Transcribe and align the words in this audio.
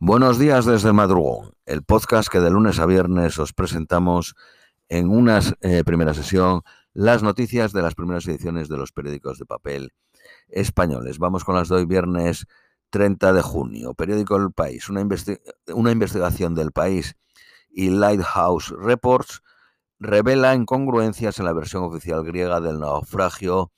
Buenos 0.00 0.38
días 0.38 0.64
desde 0.64 0.92
madrugón, 0.92 1.54
el 1.66 1.82
podcast 1.82 2.28
que 2.28 2.38
de 2.38 2.50
lunes 2.50 2.78
a 2.78 2.86
viernes 2.86 3.36
os 3.40 3.52
presentamos 3.52 4.36
en 4.88 5.10
una 5.10 5.40
eh, 5.60 5.82
primera 5.84 6.14
sesión 6.14 6.62
las 6.92 7.24
noticias 7.24 7.72
de 7.72 7.82
las 7.82 7.96
primeras 7.96 8.24
ediciones 8.28 8.68
de 8.68 8.76
los 8.76 8.92
periódicos 8.92 9.40
de 9.40 9.44
papel 9.44 9.92
españoles. 10.46 11.18
Vamos 11.18 11.42
con 11.42 11.56
las 11.56 11.68
de 11.68 11.84
viernes 11.84 12.46
30 12.90 13.32
de 13.32 13.42
junio. 13.42 13.94
Periódico 13.94 14.36
El 14.36 14.52
País, 14.52 14.88
una, 14.88 15.04
una 15.74 15.90
investigación 15.90 16.54
del 16.54 16.70
país 16.70 17.16
y 17.68 17.90
Lighthouse 17.90 18.68
Reports 18.78 19.42
revela 19.98 20.54
incongruencias 20.54 21.40
en 21.40 21.44
la 21.44 21.52
versión 21.52 21.82
oficial 21.82 22.22
griega 22.22 22.60
del 22.60 22.78
naufragio 22.78 23.72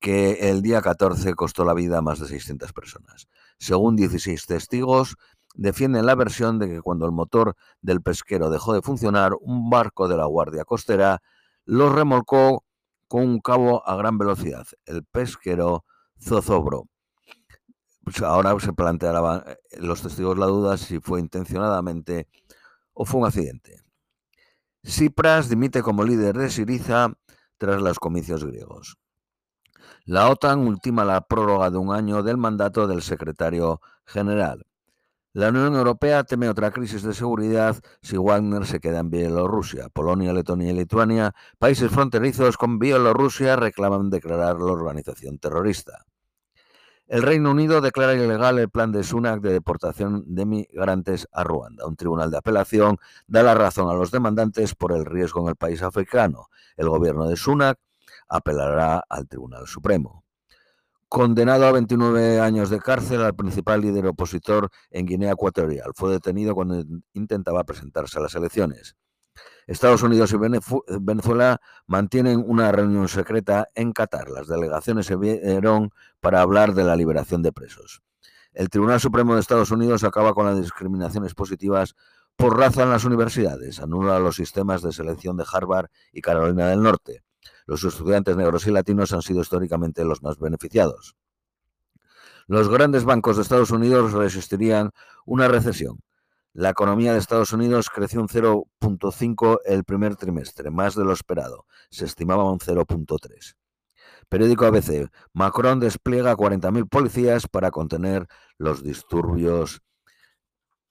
que 0.00 0.50
el 0.50 0.62
día 0.62 0.80
14 0.80 1.34
costó 1.34 1.64
la 1.64 1.74
vida 1.74 1.98
a 1.98 2.02
más 2.02 2.18
de 2.18 2.28
600 2.28 2.72
personas. 2.72 3.28
Según 3.58 3.96
16 3.96 4.44
testigos, 4.44 5.16
defienden 5.54 6.06
la 6.06 6.14
versión 6.14 6.58
de 6.58 6.68
que 6.68 6.82
cuando 6.82 7.06
el 7.06 7.12
motor 7.12 7.56
del 7.80 8.02
pesquero 8.02 8.50
dejó 8.50 8.74
de 8.74 8.82
funcionar, 8.82 9.32
un 9.40 9.70
barco 9.70 10.08
de 10.08 10.16
la 10.16 10.26
Guardia 10.26 10.64
Costera 10.64 11.22
los 11.64 11.92
remolcó 11.92 12.64
con 13.08 13.22
un 13.22 13.40
cabo 13.40 13.86
a 13.88 13.96
gran 13.96 14.18
velocidad, 14.18 14.66
el 14.86 15.04
pesquero 15.04 15.84
Zozobro. 16.20 16.88
Pues 18.02 18.20
ahora 18.20 18.58
se 18.60 18.72
plantearán 18.72 19.44
eh, 19.46 19.56
los 19.78 20.02
testigos 20.02 20.36
la 20.36 20.46
duda 20.46 20.76
si 20.76 21.00
fue 21.00 21.20
intencionadamente 21.20 22.28
o 22.92 23.04
fue 23.04 23.20
un 23.20 23.26
accidente. 23.26 23.80
Cipras 24.84 25.48
dimite 25.48 25.82
como 25.82 26.04
líder 26.04 26.36
de 26.36 26.50
Siriza 26.50 27.14
tras 27.56 27.80
los 27.80 27.98
comicios 27.98 28.44
griegos. 28.44 28.98
La 30.04 30.28
OTAN 30.28 30.66
ultima 30.66 31.04
la 31.04 31.22
prórroga 31.22 31.70
de 31.70 31.78
un 31.78 31.94
año 31.94 32.22
del 32.22 32.36
mandato 32.36 32.86
del 32.86 33.00
secretario 33.00 33.80
general. 34.04 34.66
La 35.34 35.48
Unión 35.48 35.74
Europea 35.74 36.22
teme 36.22 36.48
otra 36.48 36.70
crisis 36.70 37.02
de 37.02 37.12
seguridad 37.12 37.76
si 38.02 38.16
Wagner 38.16 38.66
se 38.66 38.78
queda 38.78 39.00
en 39.00 39.10
Bielorrusia. 39.10 39.88
Polonia, 39.88 40.32
Letonia 40.32 40.70
y 40.70 40.74
Lituania, 40.74 41.34
países 41.58 41.90
fronterizos 41.90 42.56
con 42.56 42.78
Bielorrusia, 42.78 43.56
reclaman 43.56 44.10
declarar 44.10 44.60
la 44.60 44.70
organización 44.70 45.38
terrorista. 45.38 46.04
El 47.08 47.24
Reino 47.24 47.50
Unido 47.50 47.80
declara 47.80 48.14
ilegal 48.14 48.60
el 48.60 48.70
plan 48.70 48.92
de 48.92 49.02
Sunak 49.02 49.40
de 49.40 49.52
deportación 49.52 50.22
de 50.24 50.46
migrantes 50.46 51.26
a 51.32 51.42
Ruanda. 51.42 51.84
Un 51.84 51.96
tribunal 51.96 52.30
de 52.30 52.38
apelación 52.38 52.98
da 53.26 53.42
la 53.42 53.56
razón 53.56 53.90
a 53.90 53.94
los 53.94 54.12
demandantes 54.12 54.76
por 54.76 54.92
el 54.92 55.04
riesgo 55.04 55.42
en 55.42 55.48
el 55.48 55.56
país 55.56 55.82
africano. 55.82 56.46
El 56.76 56.88
gobierno 56.88 57.28
de 57.28 57.34
Sunak 57.34 57.80
apelará 58.28 59.02
al 59.08 59.26
Tribunal 59.26 59.66
Supremo. 59.66 60.23
Condenado 61.14 61.64
a 61.66 61.70
29 61.70 62.40
años 62.40 62.70
de 62.70 62.80
cárcel 62.80 63.22
al 63.22 63.36
principal 63.36 63.80
líder 63.80 64.04
opositor 64.08 64.68
en 64.90 65.06
Guinea 65.06 65.30
Ecuatorial. 65.30 65.92
Fue 65.94 66.10
detenido 66.10 66.56
cuando 66.56 66.82
intentaba 67.12 67.62
presentarse 67.62 68.18
a 68.18 68.22
las 68.22 68.34
elecciones. 68.34 68.96
Estados 69.68 70.02
Unidos 70.02 70.32
y 70.32 70.38
Venezuela 70.98 71.60
mantienen 71.86 72.42
una 72.44 72.72
reunión 72.72 73.06
secreta 73.06 73.68
en 73.76 73.92
Qatar. 73.92 74.28
Las 74.28 74.48
delegaciones 74.48 75.06
se 75.06 75.14
vieron 75.14 75.92
para 76.18 76.40
hablar 76.40 76.74
de 76.74 76.82
la 76.82 76.96
liberación 76.96 77.42
de 77.42 77.52
presos. 77.52 78.02
El 78.52 78.68
Tribunal 78.68 78.98
Supremo 78.98 79.34
de 79.34 79.40
Estados 79.40 79.70
Unidos 79.70 80.02
acaba 80.02 80.34
con 80.34 80.46
las 80.46 80.60
discriminaciones 80.60 81.32
positivas 81.34 81.94
por 82.34 82.58
raza 82.58 82.82
en 82.82 82.90
las 82.90 83.04
universidades, 83.04 83.78
anula 83.78 84.18
los 84.18 84.34
sistemas 84.34 84.82
de 84.82 84.90
selección 84.90 85.36
de 85.36 85.44
Harvard 85.48 85.90
y 86.12 86.22
Carolina 86.22 86.66
del 86.66 86.82
Norte 86.82 87.22
los 87.66 87.84
estudiantes 87.84 88.36
negros 88.36 88.66
y 88.66 88.70
latinos 88.70 89.12
han 89.12 89.22
sido 89.22 89.40
históricamente 89.40 90.04
los 90.04 90.22
más 90.22 90.38
beneficiados. 90.38 91.16
Los 92.46 92.68
grandes 92.68 93.04
bancos 93.04 93.36
de 93.36 93.42
Estados 93.42 93.70
Unidos 93.70 94.12
resistirían 94.12 94.90
una 95.24 95.48
recesión. 95.48 96.00
La 96.52 96.70
economía 96.70 97.12
de 97.12 97.18
Estados 97.18 97.52
Unidos 97.52 97.90
creció 97.90 98.20
un 98.20 98.28
0.5 98.28 99.60
el 99.64 99.84
primer 99.84 100.16
trimestre, 100.16 100.70
más 100.70 100.94
de 100.94 101.04
lo 101.04 101.12
esperado. 101.12 101.66
Se 101.90 102.04
estimaba 102.04 102.50
un 102.50 102.58
0.3. 102.58 103.56
Periódico 104.28 104.66
ABC. 104.66 105.10
Macron 105.32 105.80
despliega 105.80 106.36
40.000 106.36 106.88
policías 106.88 107.48
para 107.48 107.70
contener 107.70 108.26
los 108.58 108.82
disturbios 108.82 109.82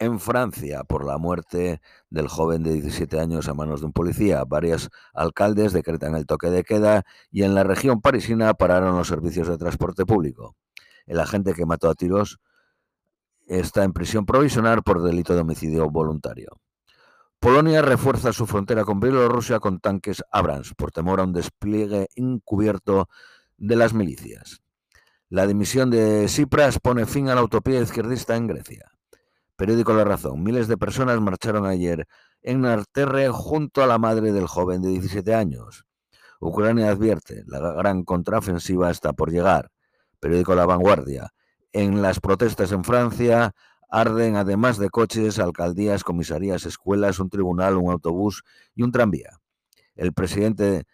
en 0.00 0.18
Francia 0.18 0.82
por 0.82 1.04
la 1.04 1.18
muerte 1.18 1.80
del 2.08 2.26
joven 2.26 2.64
de 2.64 2.72
17 2.72 3.20
años 3.20 3.48
a 3.48 3.54
manos 3.54 3.80
de 3.80 3.86
un 3.86 3.92
policía. 3.92 4.42
Varios 4.44 4.90
alcaldes 5.14 5.72
decretan 5.72 6.16
el 6.16 6.26
toque 6.26 6.50
de 6.50 6.64
queda 6.64 7.04
y 7.30 7.44
en 7.44 7.54
la 7.54 7.62
región 7.62 8.00
parisina 8.00 8.54
pararon 8.54 8.96
los 8.96 9.08
servicios 9.08 9.46
de 9.46 9.58
transporte 9.58 10.06
público. 10.06 10.56
El 11.06 11.20
agente 11.20 11.52
que 11.54 11.66
mató 11.66 11.90
a 11.90 11.94
tiros 11.94 12.40
está 13.46 13.84
en 13.84 13.92
prisión 13.92 14.26
provisional 14.26 14.82
por 14.82 15.02
delito 15.02 15.34
de 15.34 15.42
homicidio 15.42 15.90
voluntario. 15.90 16.60
Polonia 17.38 17.82
refuerza 17.82 18.32
su 18.32 18.46
frontera 18.46 18.84
con 18.84 19.00
Bielorrusia 19.00 19.60
con 19.60 19.80
tanques 19.80 20.22
Abrams 20.30 20.74
por 20.74 20.92
temor 20.92 21.20
a 21.20 21.24
un 21.24 21.32
despliegue 21.32 22.08
encubierto 22.14 23.08
de 23.56 23.76
las 23.76 23.92
milicias. 23.92 24.62
La 25.28 25.46
dimisión 25.46 25.90
de 25.90 26.26
Tsipras 26.26 26.78
pone 26.80 27.06
fin 27.06 27.28
a 27.28 27.34
la 27.34 27.42
utopía 27.42 27.80
izquierdista 27.80 28.36
en 28.36 28.46
Grecia. 28.46 28.89
Periódico 29.60 29.92
La 29.92 30.04
Razón. 30.04 30.42
Miles 30.42 30.68
de 30.68 30.78
personas 30.78 31.20
marcharon 31.20 31.66
ayer 31.66 32.06
en 32.40 32.62
Narterre 32.62 33.28
junto 33.28 33.82
a 33.82 33.86
la 33.86 33.98
madre 33.98 34.32
del 34.32 34.46
joven 34.46 34.80
de 34.80 34.88
17 34.88 35.34
años. 35.34 35.84
Ucrania 36.40 36.88
advierte, 36.88 37.44
la 37.46 37.58
gran 37.74 38.04
contraofensiva 38.04 38.90
está 38.90 39.12
por 39.12 39.30
llegar. 39.30 39.70
Periódico 40.18 40.54
La 40.54 40.64
Vanguardia. 40.64 41.34
En 41.74 42.00
las 42.00 42.20
protestas 42.20 42.72
en 42.72 42.84
Francia 42.84 43.52
arden, 43.90 44.36
además 44.36 44.78
de 44.78 44.88
coches, 44.88 45.38
alcaldías, 45.38 46.04
comisarías, 46.04 46.64
escuelas, 46.64 47.18
un 47.18 47.28
tribunal, 47.28 47.76
un 47.76 47.90
autobús 47.90 48.44
y 48.74 48.82
un 48.82 48.92
tranvía. 48.92 49.40
El 49.94 50.14
presidente 50.14 50.84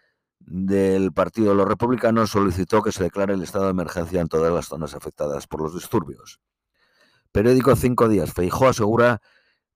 del 0.41 1.13
Partido 1.13 1.51
de 1.51 1.55
los 1.55 1.69
Republicanos 1.69 2.31
solicitó 2.31 2.83
que 2.83 2.91
se 2.91 3.05
declare 3.05 3.35
el 3.35 3.45
estado 3.45 3.67
de 3.67 3.71
emergencia 3.71 4.21
en 4.21 4.27
todas 4.27 4.53
las 4.53 4.67
zonas 4.67 4.93
afectadas 4.97 5.47
por 5.47 5.63
los 5.63 5.73
disturbios. 5.73 6.41
Periódico 7.37 7.77
Cinco 7.77 8.09
Días. 8.09 8.33
Feijó 8.33 8.67
asegura 8.67 9.21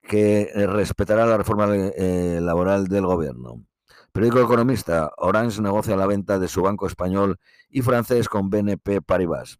que 0.00 0.50
eh, 0.54 0.66
respetará 0.66 1.26
la 1.26 1.36
reforma 1.36 1.68
eh, 1.76 2.38
laboral 2.40 2.86
del 2.88 3.04
gobierno. 3.04 3.66
Periódico 4.12 4.40
Economista. 4.40 5.12
Orange 5.18 5.60
negocia 5.60 5.94
la 5.94 6.06
venta 6.06 6.38
de 6.38 6.48
su 6.48 6.62
banco 6.62 6.86
español 6.86 7.38
y 7.68 7.82
francés 7.82 8.30
con 8.30 8.48
BNP 8.48 9.02
Paribas. 9.02 9.58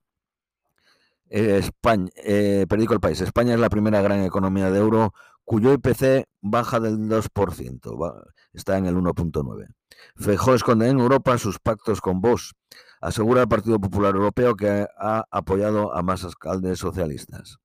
España, 1.29 2.09
eh, 2.17 2.65
periódico 2.71 2.95
El 2.95 3.01
País. 3.01 3.21
España 3.21 3.53
es 3.53 3.61
la 3.61 3.69
primera 3.69 4.01
gran 4.01 4.25
economía 4.25 4.71
de 4.71 4.79
euro 4.79 5.13
cuyo 5.45 5.75
IPC 5.75 6.27
baja 6.41 6.81
del 6.81 6.97
2%, 7.01 8.25
está 8.55 8.79
en 8.79 8.87
el 8.87 8.97
1.9. 8.97 9.75
Feijó 10.17 10.55
esconde 10.55 10.89
en 10.89 11.01
Europa 11.01 11.37
sus 11.37 11.59
pactos 11.59 12.01
con 12.01 12.23
Vox. 12.23 12.55
Asegura 13.03 13.43
el 13.43 13.49
Partido 13.49 13.79
Popular 13.79 14.15
Europeo 14.15 14.57
que 14.57 14.87
ha 14.99 15.27
apoyado 15.31 15.95
a 15.95 16.03
más 16.03 16.25
alcaldes 16.25 16.79
socialistas. 16.79 17.60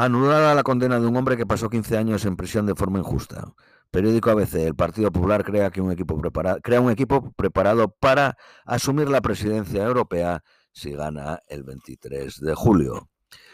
Anulada 0.00 0.54
la 0.54 0.62
condena 0.62 1.00
de 1.00 1.08
un 1.08 1.16
hombre 1.16 1.36
que 1.36 1.44
pasó 1.44 1.68
15 1.68 1.96
años 1.96 2.24
en 2.24 2.36
prisión 2.36 2.66
de 2.66 2.76
forma 2.76 3.00
injusta. 3.00 3.52
Periódico 3.90 4.30
ABC. 4.30 4.54
El 4.54 4.76
Partido 4.76 5.10
Popular 5.10 5.42
crea, 5.42 5.72
que 5.72 5.80
un 5.80 5.90
equipo 5.90 6.16
crea 6.62 6.80
un 6.80 6.92
equipo 6.92 7.32
preparado 7.32 7.88
para 7.88 8.36
asumir 8.64 9.10
la 9.10 9.20
presidencia 9.20 9.82
europea 9.82 10.44
si 10.70 10.92
gana 10.92 11.40
el 11.48 11.64
23 11.64 12.40
de 12.40 12.54
julio. 12.54 13.08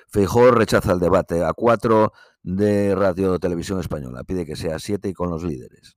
Feijóo 0.09 0.51
rechaza 0.51 0.93
el 0.93 1.01
debate 1.01 1.43
a 1.43 1.55
cuatro 1.55 2.13
de 2.43 2.95
Radio 2.95 3.39
Televisión 3.39 3.81
Española. 3.81 4.23
Pide 4.25 4.45
que 4.45 4.55
sea 4.55 4.79
siete 4.79 5.09
y 5.09 5.15
con 5.15 5.31
los 5.31 5.45
líderes. 5.45 5.97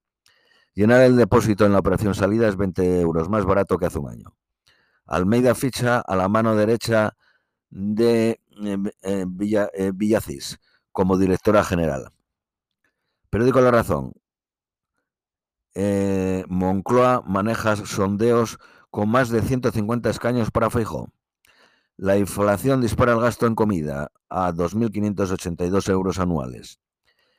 Llenar 0.74 1.02
el 1.02 1.18
depósito 1.18 1.66
en 1.66 1.74
la 1.74 1.80
operación 1.80 2.16
salida 2.16 2.48
es 2.48 2.56
20 2.56 3.02
euros 3.02 3.28
más 3.28 3.44
barato 3.44 3.78
que 3.78 3.88
hace 3.88 4.00
un 4.00 4.12
año. 4.12 4.38
Almeida 5.08 5.56
ficha 5.56 6.00
a 6.00 6.16
la 6.16 6.30
mano 6.30 6.56
derecha 6.56 7.18
de 7.70 8.40
eh, 9.04 9.26
Villa, 9.28 9.70
eh, 9.74 9.92
Villacís 9.94 10.60
como 10.92 11.18
directora 11.18 11.64
general. 11.64 12.12
Periódico 13.30 13.62
La 13.62 13.72
Razón. 13.72 14.14
Eh, 15.76 16.44
Moncloa 16.48 17.24
maneja 17.28 17.76
sondeos 17.76 18.58
con 18.90 19.10
más 19.10 19.30
de 19.30 19.42
150 19.42 20.10
escaños 20.10 20.50
para 20.50 20.70
Feijó. 20.70 21.12
La 21.98 22.18
inflación 22.18 22.82
dispara 22.82 23.14
el 23.14 23.20
gasto 23.20 23.46
en 23.48 23.56
comida 23.56 24.12
a 24.30 24.52
2.582 24.54 25.90
euros 25.90 26.20
anuales. 26.20 26.80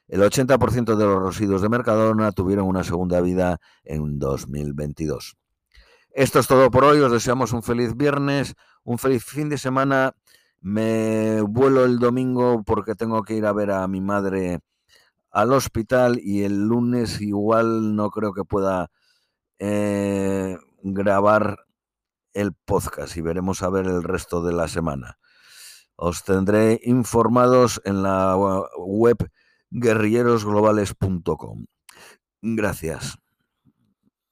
El 0.08 0.22
80% 0.22 0.96
de 0.96 1.04
los 1.04 1.22
residuos 1.22 1.62
de 1.62 1.68
Mercadona 1.68 2.32
tuvieron 2.32 2.66
una 2.66 2.82
segunda 2.82 3.20
vida 3.20 3.60
en 3.84 4.18
2022. 4.18 5.36
Esto 6.18 6.40
es 6.40 6.48
todo 6.48 6.68
por 6.72 6.82
hoy. 6.82 6.98
Os 6.98 7.12
deseamos 7.12 7.52
un 7.52 7.62
feliz 7.62 7.96
viernes, 7.96 8.56
un 8.82 8.98
feliz 8.98 9.24
fin 9.24 9.48
de 9.48 9.56
semana 9.56 10.16
me 10.60 11.40
vuelo 11.42 11.84
el 11.84 12.00
domingo 12.00 12.64
porque 12.64 12.96
tengo 12.96 13.22
que 13.22 13.34
ir 13.34 13.46
a 13.46 13.52
ver 13.52 13.70
a 13.70 13.86
mi 13.86 14.00
madre 14.00 14.58
al 15.30 15.52
hospital 15.52 16.18
y 16.20 16.42
el 16.42 16.66
lunes 16.66 17.20
igual 17.20 17.94
no 17.94 18.10
creo 18.10 18.32
que 18.32 18.42
pueda 18.42 18.90
eh, 19.60 20.58
grabar 20.82 21.58
el 22.32 22.52
podcast 22.52 23.16
y 23.16 23.20
veremos 23.20 23.62
a 23.62 23.70
ver 23.70 23.86
el 23.86 24.02
resto 24.02 24.42
de 24.42 24.54
la 24.54 24.66
semana. 24.66 25.20
Os 25.94 26.24
tendré 26.24 26.80
informados 26.82 27.80
en 27.84 28.02
la 28.02 28.36
web 28.76 29.18
guerrillerosglobales.com. 29.70 31.66
Gracias. 32.42 33.18